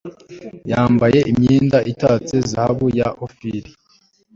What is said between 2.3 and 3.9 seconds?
zahabu y'i ofiri